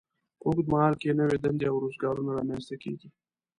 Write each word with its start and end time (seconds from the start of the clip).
په 0.39 0.43
اوږد 0.47 0.65
مهال 0.73 0.93
کې 1.01 1.17
نوې 1.21 1.37
دندې 1.43 1.65
او 1.71 1.77
روزګارونه 1.83 2.31
رامینځته 2.37 2.75
کیږي. 2.83 3.07